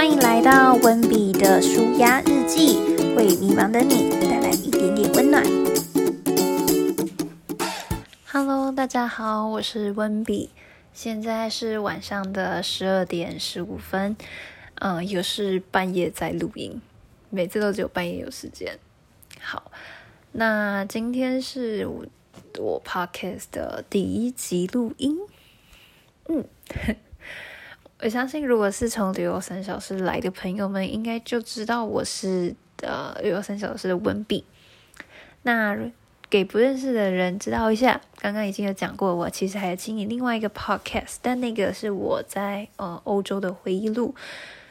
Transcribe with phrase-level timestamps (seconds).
[0.00, 2.78] 欢迎来到温比的舒压日记，
[3.16, 5.44] 为迷茫的你带来一点点温暖。
[8.24, 10.48] Hello，大家好，我是温比，
[10.94, 14.16] 现在是晚上的十二点十五分，
[14.76, 16.80] 嗯，又是半夜在录音，
[17.28, 18.78] 每次都只有半夜有时间。
[19.38, 19.70] 好，
[20.32, 22.06] 那今天是我
[22.58, 25.18] 我 Podcast 的第一集录音，
[26.26, 26.46] 嗯。
[28.02, 34.42] 我相信，如果是从旅游三小时来的朋友们，应该就知道我是呃旅游三小时的文笔。
[35.42, 35.76] 那
[36.30, 44.14] 给不认识的人知道一下，刚刚已经有讲过，我其实还有经营另外一个 podcast，但那个是我在呃欧洲的回忆录。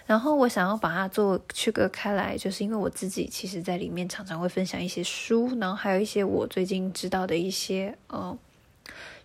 [0.07, 8.35] 然后我想要把它做区隔开来，就是因为我自己其实在里面常常会分享一些书，然后还有一些我最近知道的一些呃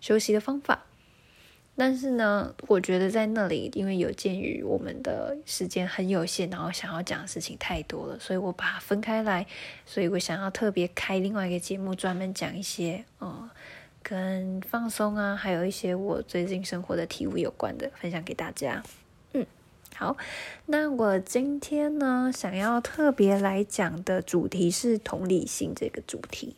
[0.03, 0.85] 休息的方法。
[1.77, 9.45] 但是呢，我觉得在那里，因为有鉴于我们的时间很有限，然后想要讲的事情太多了，所以我把它分开来。
[9.85, 13.51] 所以我想要特别开另外一个节目，专门讲一些呃
[14.03, 18.81] 跟放松啊，还有一些我最近生活的体悟有关的，分享给大家。
[19.33, 19.45] 嗯，
[19.97, 20.17] 好，
[20.67, 26.55] 那我今天呢，想要特别来讲的主题是同理心这个主题。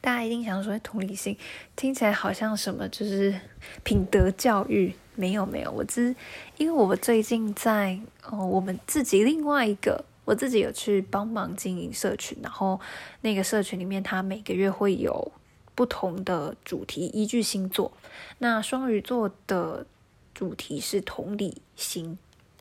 [0.00, 1.36] 大家一定想说，同理心
[1.74, 3.34] 听起来好像什么，就是
[3.82, 4.94] 品德教育。
[5.18, 6.14] 没有，没有，我只
[6.58, 12.78] 因为我最近在哦，我们自己另外一个，我自己有去帮忙经营社群，然后
[13.22, 15.32] 那个社群里面，它每个月会有
[15.74, 17.90] 不同的主题，依据星座。
[18.36, 19.86] 那双鱼座的
[20.34, 22.18] 主题是同理心，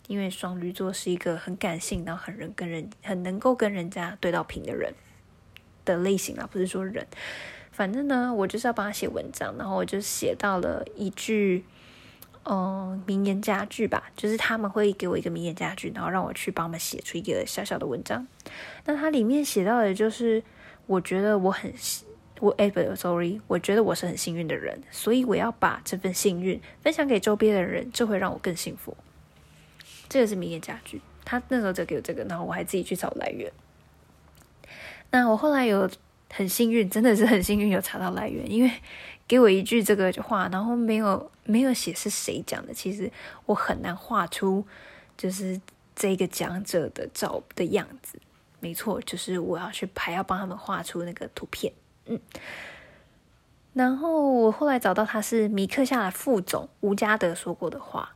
[0.07, 4.93] 因为双鱼座是一个很感性，然后很人跟人很能够跟人家对到平的人。
[5.85, 7.05] 的类型啊，不是说人，
[7.71, 11.63] 反正呢，我就是要帮他写文章，然后我就写到了一句，
[12.43, 18.27] 嗯，名言佳句吧，就是他们会给我一个名言佳句，然后让我去帮他们写出一个小小的文章。
[18.85, 20.43] 那它里面写到的就是，
[20.87, 21.73] 我觉得我很
[22.39, 28.95] 我哎不，sorry，我觉得我是很幸运的人，所以我要把这份幸运分享给周边的人，这会让我更幸福。
[30.09, 33.51] 这个是名言佳句，他那时候就给我这个，然后我还自己去找来源。
[35.15, 35.89] 那我后来有
[36.29, 38.69] 很幸运，真的是很幸运有查到来源，因为
[39.25, 43.09] 给我一句这个话，然后没有没有写是谁讲的，其实
[43.45, 44.67] 我很难画出
[45.15, 45.57] 就是
[45.95, 48.19] 这个讲者的照的样子。
[48.59, 51.71] 没错，就是我要去拍，要帮他们画出那个图片。
[52.07, 52.19] 嗯，
[53.71, 58.13] 然后我后来找到他是米克夏的副总吴嘉德说过的话，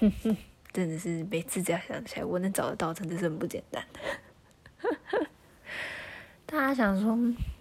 [0.00, 0.36] 哼哼，
[0.72, 3.84] 真的是每次只要想起来，我能找得到，真的是很不简单。
[6.50, 7.14] 大家想说，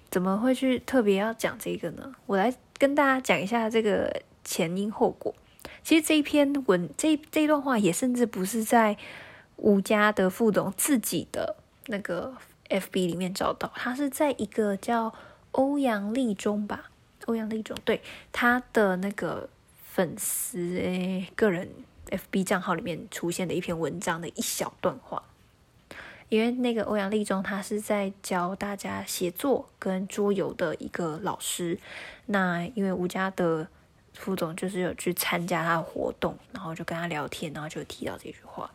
[0.09, 2.15] 怎么会去特别要讲这个呢？
[2.25, 5.35] 我来跟大家讲一下这个前因后果。
[5.83, 8.95] 其实这一篇文，这这段话也甚至不是在
[9.57, 12.33] 吴家的副总自己的那个
[12.69, 15.13] FB 里面找到，他是在一个叫
[15.51, 16.89] 欧阳立中吧，
[17.25, 19.49] 欧阳立中对他的那个
[19.83, 21.69] 粉丝诶个人
[22.09, 25.21] FB 账号里面出现的一篇文章的一小段话。
[26.29, 31.79] 因为那个欧阳立中，他是在教大家写作跟桌游的一个老师。
[32.25, 33.65] 那因为吴家的
[34.13, 38.69] 副总就是有去参加他的活动，然后就跟他聊天，然后就提到这句话。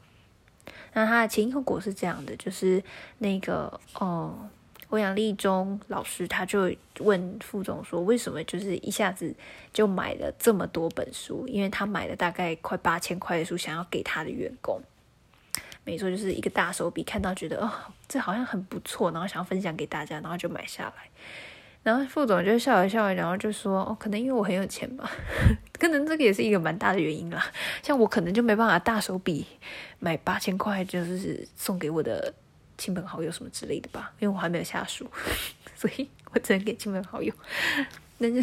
[0.95, 2.83] 那他的前因后果是这样的，就是
[3.19, 4.49] 那个哦，
[4.89, 6.71] 欧阳立中老师他就
[7.01, 9.35] 问副总说，为什么就是一下子
[9.73, 11.47] 就买了这么多本书？
[11.47, 14.81] 因为他买了大概快八千块的书，想要给他的员工。
[15.85, 17.71] 没错，就是一个大手笔，看到觉得哦，
[18.07, 21.11] 这好像很不错，然后想要分享给大家，然后就买下来。
[21.83, 25.11] 然后副总就笑了笑，然后就说：“哦，可能因为我很有钱吧，
[25.81, 27.45] 可能这个也是一个蛮大的原因啦。
[27.83, 29.45] 像我可能就没办法大手笔
[29.99, 32.33] 买八千块，就是送给我的
[32.79, 35.11] 亲朋好友什么之类的吧，因为我还没有下属，
[35.75, 37.35] 所以我只能给亲朋好友。
[38.21, 38.43] 但是，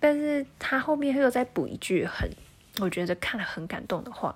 [0.00, 2.30] 但是他后面又再补一句很，
[2.80, 4.34] 我觉得看了很感动的话。”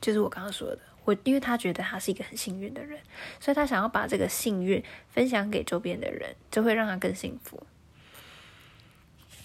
[0.00, 3.00] 就是我刚刚说的，我因为他觉得他是一个很幸运的人，
[3.40, 7.62] 所以他想要把这个幸运分享给周边的人，就会让他更幸福。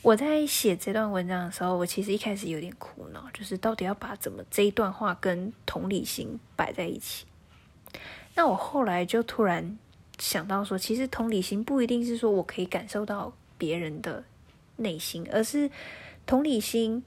[0.02, 7.26] 我在写这段文章的时候，我其实一开始有点苦恼，就是到底要把怎么这一段话跟同理心摆在一起。
[8.36, 9.78] 那我后来就突然
[10.18, 14.24] 想到说，其实同理心不一定是说我可以感受到别人的
[14.78, 15.70] 内心，而是
[16.26, 17.04] 同理心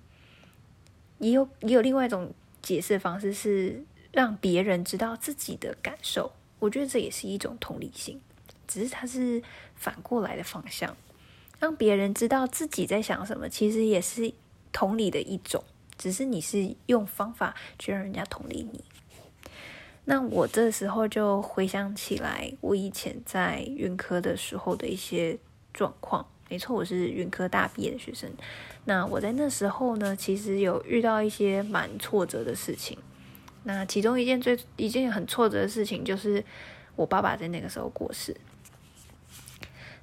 [1.18, 2.32] 也有也有另外一种。
[2.64, 8.18] 解释方式是让别人知道自己的感受，我觉得这也是一种同理心，
[8.66, 9.42] 只是它是
[9.76, 10.96] 反过来的方向，
[11.60, 14.32] 让别人知道自己在想什么，其实也是
[14.72, 15.62] 同理的一种。
[15.98, 18.82] 只是你是用方法去让人家同理你。
[20.06, 25.38] 那我这时候就回想起来，我以前在云科的时候的一些
[25.72, 26.26] 状况。
[26.54, 28.30] 没错，我是云科大毕业的学生。
[28.84, 32.96] 那我在那时候呢，其实有遇到一些蛮挫折的事情。
[33.64, 36.44] 那其中一件最一件很挫折的事情，就是
[36.94, 38.36] 我爸爸在那个时候过世。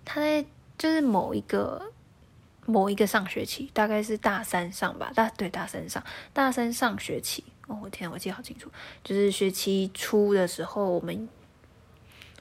[0.03, 0.45] 他在
[0.77, 1.81] 就是某一个
[2.65, 6.03] 某一个上学期，大概是大三上吧，大对大三上，
[6.33, 7.45] 大三上学期。
[7.67, 8.69] 哦，我天，我记得好清楚，
[9.05, 11.29] 就是学期初的时候，我们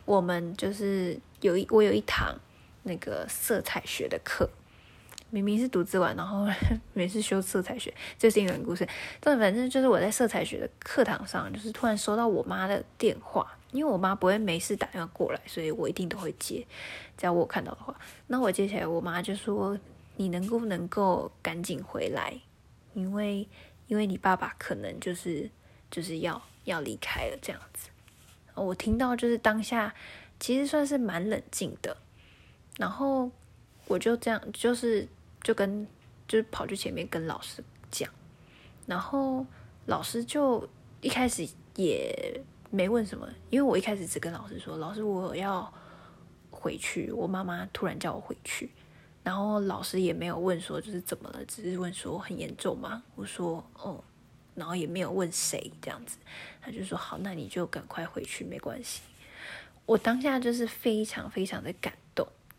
[0.05, 2.35] 我们就是有一我有一堂
[2.83, 4.49] 那个色彩学的课。
[5.33, 6.45] 明明是独自玩，然后
[6.93, 8.85] 每次修色彩学，这是一个故事。
[9.21, 16.67] 但反正就是我在色彩学的课堂上，就是突然收到我妈的电话，因为我妈不会没事打电话过来，所以我一定都会接。
[17.17, 17.95] 只要我看到的话，
[18.27, 19.79] 那我接起来，我妈就说
[20.17, 22.35] ：“你能不能够赶紧回来？
[22.95, 23.47] 因为
[23.87, 25.49] 因为你爸爸可能就是
[25.93, 27.89] 就是要要离开了这样子。”
[28.57, 29.95] 我听到就是当下
[30.41, 31.97] 其实算是蛮冷静的，
[32.77, 33.31] 然后
[33.87, 35.09] 我就这样就是。
[35.43, 35.87] 就跟
[36.29, 38.11] 就跑去前面跟老师讲，
[38.85, 39.47] 然后
[39.87, 40.69] 老师就
[41.01, 42.39] 一开始也
[42.71, 45.73] 没问什么，因为我一开始只跟老师说：“老师，我要
[46.51, 48.71] 回去。”我妈妈突然叫我回去，
[49.23, 53.03] 然后老师也没有问说就是怎么了，只是问说很严重吗？
[53.15, 54.05] 我说：“哦。”
[54.55, 56.19] 然后也没有问谁这样子，
[56.61, 59.01] 他就说：“好，那你就赶快回去，没关系。”
[59.87, 61.95] 我当下就是非常非常的感。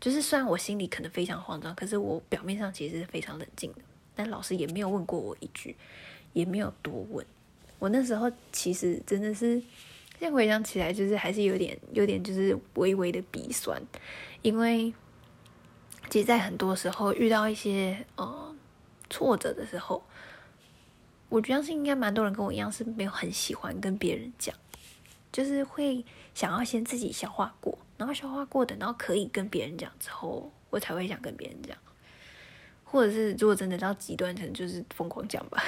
[0.02, 3.78] 就是虽然我心里可能非常慌张，可是我表面上其实是非常冷静的。
[4.16, 5.76] 但老师也没有问过我一句，
[6.32, 7.24] 也没有多问。
[7.78, 9.60] 我那时候其实真的是，
[10.18, 13.80] 现在回想起来，就是还是有点、有点就是微微的鼻酸，
[14.42, 14.92] 因为
[16.10, 18.52] 其实，在很多时候遇到一些呃
[19.08, 20.04] 挫折的时候，
[21.28, 24.52] 我觉得是应该蛮多人跟我一样是没有很喜欢跟别人讲，
[25.30, 26.04] 就是会
[26.34, 27.78] 想要先自己消化过。
[28.02, 31.78] 然后消化过的，然后可以跟别人讲之后，我才会想跟别人讲，
[32.82, 35.62] 或者是如果真的到极端，可能就是疯狂讲吧，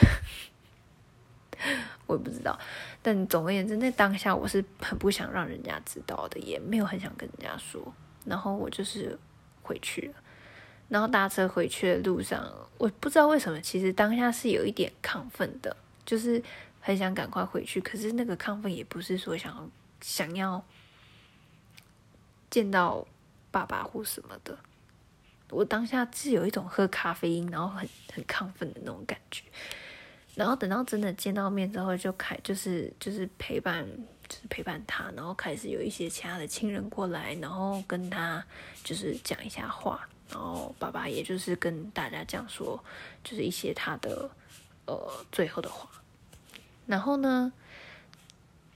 [2.09, 2.59] 我也不知道。
[3.01, 7.95] 但总而言之，那当下我是很不想让人家知道的，也没有很想跟人家说。
[8.25, 9.17] 然后我就是
[9.63, 10.15] 回去了，
[10.89, 16.43] 然后搭车回去的路上，我不知道为什么，其实当下是有一点亢奋的，就是
[16.81, 17.81] 很想赶快回去。
[17.81, 19.71] 可是那个亢奋也不是说想要
[20.01, 20.65] 想要。
[22.55, 23.05] 见到
[23.51, 24.57] 爸爸或什么的，
[25.51, 29.43] 我当下是有一种喝咖啡因，然后很很亢奋的那种感觉。
[30.37, 33.85] 然后等到真的见到面之后，就开就是就是陪伴，
[34.29, 38.45] 就是陪伴他，然后开始有一些其他的亲人过来，然后跟他
[38.85, 40.09] 就是讲一下话。
[40.31, 42.79] 然后爸爸也就是跟大家讲说，
[43.25, 44.31] 就是一些他的
[44.87, 45.91] 呃最后的话。
[46.87, 47.53] 然后呢，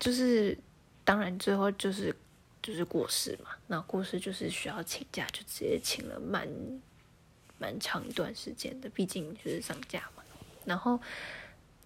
[0.01, 0.59] 就是
[1.05, 2.17] 当然最后就是。
[2.69, 6.47] 就是过世嘛，那过世就是需要请假，就直接请了蛮
[7.57, 10.23] 蛮长一段时间的，毕竟就是上架嘛。
[10.67, 11.01] 然后，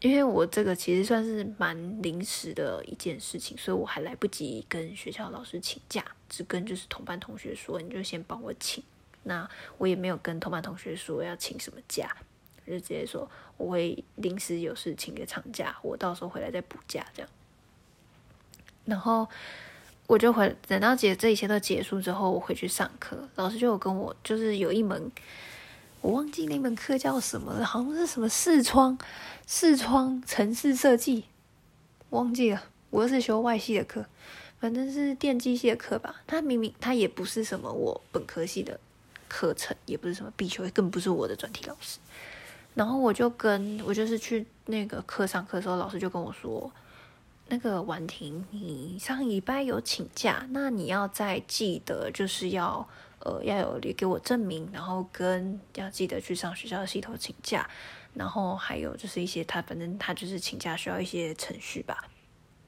[0.01, 8.83] 因为我这个其实算是蛮临时的一件事情，所以我还来不及跟学校老师请假，只跟就是同班同学说，你就先帮我请。
[9.23, 12.13] 那我也没有跟同班同学说要请什么假，
[12.67, 17.31] 就直接说我会临时有事请个长假，我到时候回来再补假这样。
[18.85, 19.29] 然后。
[20.13, 25.11] 我就回等到结这一切都结束之后，我回去上课，老师就有跟我就是有一门，
[26.03, 28.99] 我忘记那门课叫什么了，好像是什么视窗
[29.47, 31.25] 视窗城市设计，
[32.11, 32.63] 忘记了。
[32.91, 34.05] 我又是修外系的课，
[34.61, 36.17] 反正是电机系的课吧。
[36.27, 38.79] 他明明他也不是什么我本科系的
[39.29, 41.99] 课程，也不是什么必修，更不是我的专题老师。
[42.75, 46.71] 然后我就跟我就是去那个课上课的时候，老师就跟我说。
[47.49, 57.69] 那个婉婷，你上礼拜有请假，那你要再记得，就是要呃要有给我证明，然后跟要记得去上学校的系统请假，
[58.15, 62.09] 然后还有就是一些他反正他就是请假需要一些程序吧，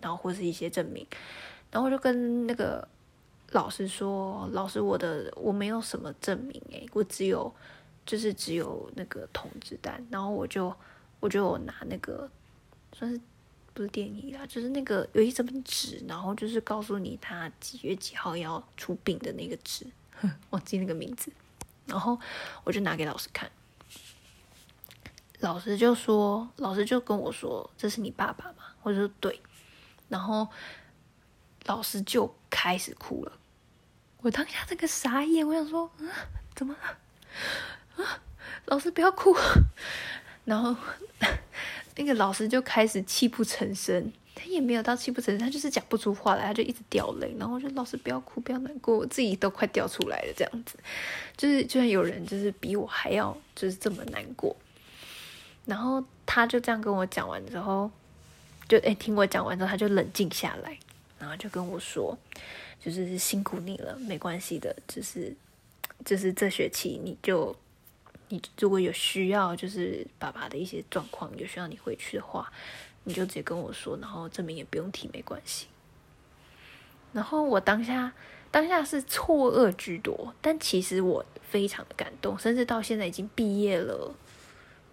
[0.03, 1.07] 然后或是一些证明，
[1.71, 2.87] 然后我就跟那个
[3.53, 7.51] 老师说，老师我的我没有什么证明诶，我只有
[8.05, 10.75] 就是只有那个通知单，然后我就
[11.21, 12.29] 我就拿那个
[12.93, 13.19] 算是。
[13.75, 19.85] 不是电影啦，就是那个有一张纸，然后就是告诉你他几月几号要出殡的那个纸，
[20.51, 21.33] 忘记那个名字。
[21.85, 22.17] 然后
[22.63, 23.51] 我就拿给老师看，
[25.41, 29.43] 老师就说，老师就跟我说：“这是你爸爸吗？”我说：“对。”
[30.09, 30.49] 然后
[31.65, 33.33] 老师就开始哭了。
[34.19, 36.07] 我当下这个傻眼，我想说：“啊，
[36.55, 38.05] 怎么了？
[38.05, 38.23] 啊，
[38.67, 39.37] 老师不要哭。
[40.47, 40.77] ”然后。
[41.97, 44.13] 那个老师就开始泣不成声。
[44.37, 47.33] 他也没有到泣不成声，他就是讲不出话来，他就一直掉泪。
[47.39, 50.35] 然后我就老师不要哭，不要难过，我自己都快掉出来了。
[50.37, 50.77] 这样子，
[51.37, 54.57] 就是居然有人就是比我还要就是这么难过。
[55.67, 57.89] 然后他就这样跟我讲完之后，
[58.69, 60.77] 就哎听我讲完之后，他就冷静下来，
[61.21, 62.19] 然后就跟我说，
[62.85, 65.33] 就是辛苦你了，没关系的，就是
[66.05, 67.55] 就是这学期你就
[68.29, 72.53] 你如果有需要，就是爸爸的一些状况有需要你回去的话。
[73.07, 75.67] 你就直接跟我说，然后证明也不用提，没关系。
[77.13, 78.15] 然后我当下
[78.51, 84.15] 当下是错愕居多，但其实我非常的感动，甚至到现在已经毕业了，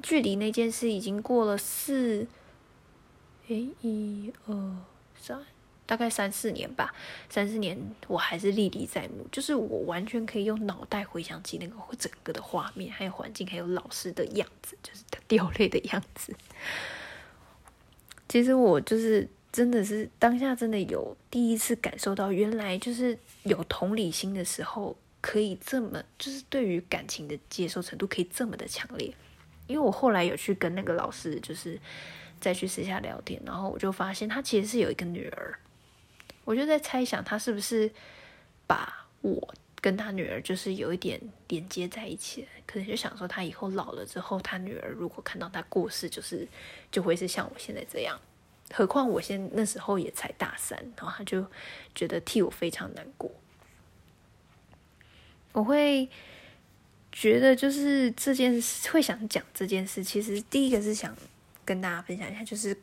[0.03, 2.27] 距离那件事已经过了四，
[3.47, 4.75] 诶，一二
[5.15, 5.45] 三，
[5.91, 6.95] 大概三四年吧，
[7.29, 16.33] 三四年我还是历历在目，就是我完全可以用脑袋回想起那个整个的画面，还有环境，还有老师的样子，就是他掉泪的样子。
[18.29, 29.13] 其实我就是真的是当下真的有第一次感受到，原来就是有同理心的时候，可以这么就是对于感情的接受程度可以这么的强烈。
[29.67, 31.77] 因为我后来有去跟那个老师，就是
[32.39, 35.59] 再去私下聊天，然后我就发现他其实是有一个女儿，
[36.51, 37.89] 我就在猜想他是不是
[38.67, 41.17] 把我跟他女儿就是有一点
[41.47, 46.45] 连接在一起，可能就想说他以后老了之后，他女儿如果看到他过世，就是
[46.91, 48.19] 就会是像我现在这样。
[48.73, 51.45] 何况我现那时候也才大三，然后他就
[51.95, 53.31] 觉得替我非常难过。
[55.53, 56.09] 我会
[57.13, 61.15] 觉得就是这件事会想讲这件事，其实第一个是想
[61.63, 62.77] 跟大家分享一下，就是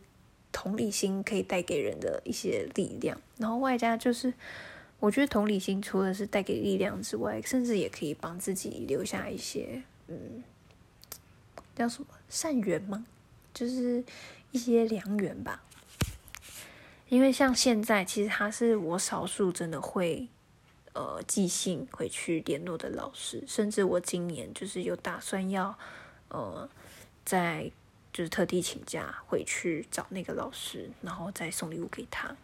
[0.60, 4.34] 同理心可以带给人的一些力量，然后外加就是
[4.98, 10.42] 我觉得同理心除了是带给力量之外，甚至也可以帮自己留下一些嗯
[11.76, 13.06] 叫什么善缘吗？
[13.54, 14.02] 就是
[14.50, 15.62] 一些良缘吧。
[17.08, 20.26] 因为像现在，其实他是我少数真的会，
[20.92, 25.78] 呃，寄信回去联络的老师，甚至我今年就是有打算要，
[26.30, 26.68] 呃，
[27.24, 27.70] 在
[28.18, 32.34] 就是特地请假回去找那个老师，然后再送礼物给他，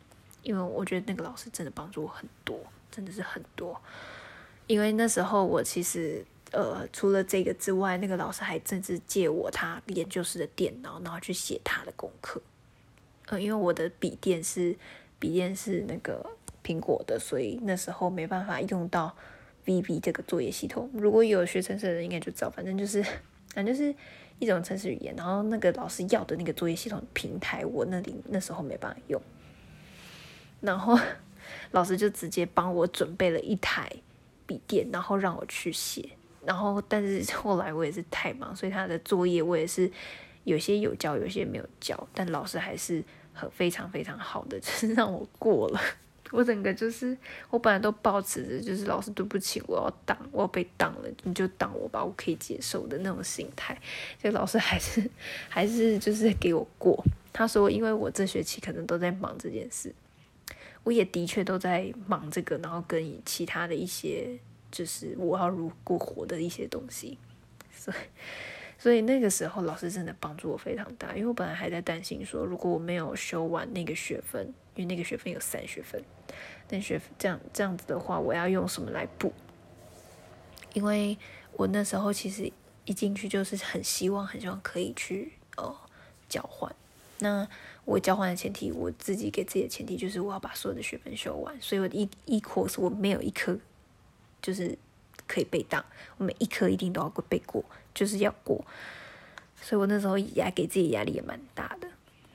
[0.44, 2.56] 因为我觉得那个老师真的帮助我很多，
[2.92, 3.76] 真的是很多。
[4.68, 12.40] 因为那时候我其实，呃，除了这个之外，那个老师还甚至借我他研究室的电脑，然后去写他的功课。
[13.26, 14.76] 呃，因为我的笔电是
[15.18, 16.24] 笔电是那个
[16.64, 19.16] 苹果的，所以那时候没办法用到
[19.66, 20.88] VB 这个作业系统。
[20.94, 23.02] 如果有学程式的人应该就知道，反正就是
[23.52, 23.92] 反正就是
[24.44, 25.14] 一种程式语言。
[25.16, 29.20] 然后那个老师要的那个作业系统平台，我那里那时候没办法用。
[30.60, 30.98] 然后
[31.72, 33.90] 老师就直接帮我准备了一台
[34.46, 36.08] 笔电，然后让我去写。
[36.44, 39.90] 然后但是后来我也是太忙，所以他的作业我也是。
[40.44, 45.80] 有些有教，有些没有教，但老师还是很非常非常好的，就是让我过了。
[46.30, 47.16] 我整个就是，
[47.50, 53.78] 我本来都抱持着就是老师对不起，我要挡，我要被挡了，你就挡我吧，我可以接受的那种心态。
[54.22, 55.08] 就老师还是
[55.48, 57.04] 还是就是给我过。
[57.32, 59.94] 他说，因为我这学期可能都在忙这件事，
[60.82, 64.38] 我也的确都在忙这个，然后跟其他的一些
[64.70, 67.18] 就是我要如过活的一些东西，
[67.70, 67.96] 所以。
[68.76, 76.02] 所以那个时候，老师真的帮助我非常大，因为我本来还在担心说，如果我没有修完那个学分，因为那个学分有三学分，
[76.68, 79.32] 那学这样这样子的话，我要用什么来补？
[80.72, 81.16] 因为
[81.52, 82.52] 我那时候其实
[82.84, 85.74] 一进去就是很希望、很希望可以去呃
[86.28, 86.74] 交换。
[87.20, 87.48] 那
[87.84, 93.58] 我交换的前提，我自己给自己的前提就是我要把所有的学分修完，所以我一一 course 我没有一科
[94.42, 94.76] 就是
[95.26, 95.84] 可以背档，
[96.18, 97.64] 我每一科一定都要过背过。
[97.94, 98.64] 就是要过，
[99.62, 101.88] 所以我那时候压给自己压力也蛮大的。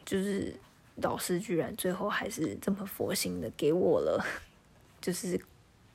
[0.05, 0.55] 就是
[1.01, 4.25] 老师居然最后还是这么佛心的给我了，
[5.01, 5.39] 就是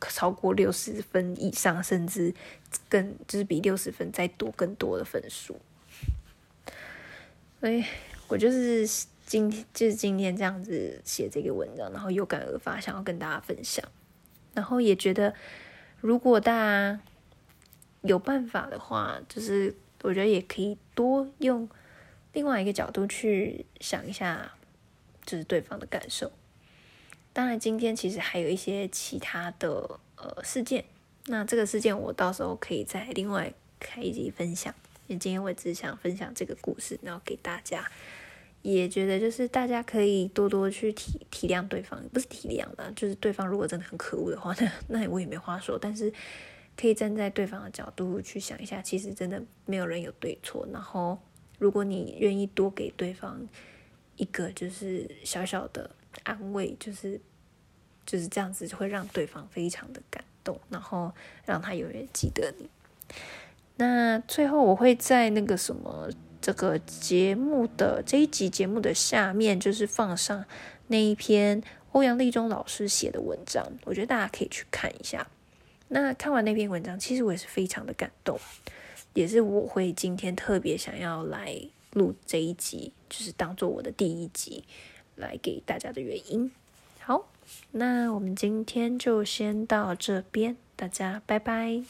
[0.00, 2.34] 超过六十分以上，甚至
[2.88, 5.56] 更就是比六十分再多更多的分数。
[7.60, 7.84] 所以
[8.28, 8.86] 我就是
[9.26, 13.84] 今天就是今天这样子写这个文章，然后有感而发，想要跟大家分享。
[14.52, 15.34] 然后也觉得，
[16.00, 17.00] 如果大家。
[18.06, 21.66] 有办法的话，就是我觉得也可以多用
[22.34, 24.52] 另外一个角度去想一下，
[25.24, 26.30] 就是对方的感受。
[27.32, 30.84] 当然，今天其实还有一些其他的呃事件，
[31.26, 34.74] 那这个事件我到时候可以再另外开一集分享。
[35.06, 37.90] 因为今天我只想分享这个故事，然后给大家，
[38.62, 44.54] 也觉得就是大家可以多多去体体谅对方，不是体谅的，就是对方如果真的很可恶的话，
[44.88, 45.78] 那那我也没话说。
[45.78, 46.12] 但是。
[46.76, 51.16] 可以站在对方的角度去想一下，其实真的没有人有对错，然后
[51.60, 53.46] 如果你愿意多给对方
[54.16, 55.90] 一个就是小小的
[56.22, 57.20] 安慰，就是
[58.06, 61.12] 就是这样子，就会让对方非常的感动，然后
[61.44, 62.68] 让他永远记得你。
[63.76, 66.08] 那最后我会在那个什么
[66.40, 70.44] 这个节目的这一集节目的下面，就是放上
[70.88, 75.26] 那一篇欧阳立中老师写的文章，我觉得大家可以去看一下。
[75.88, 78.38] 那看完那篇文章，其实我也是非常的感动，
[79.12, 81.60] 也是我会今天特别想要来
[81.92, 84.64] 录这一集，就是当做我的第一集
[85.14, 86.50] 来给大家的原因。
[86.98, 87.28] 好，
[87.70, 91.84] 那我们今天就先到这边，大家拜拜。